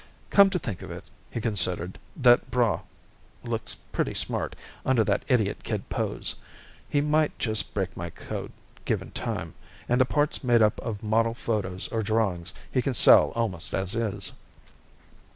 [0.31, 2.81] Come to think of it, he considered, _that Braigh
[3.43, 6.33] looks pretty smart, under that idiot kid pose.
[6.89, 8.51] He might just break my code,
[8.83, 9.53] given time.
[9.87, 13.93] And the parts made up of model photos or drawings he can sell almost as
[13.93, 14.31] is.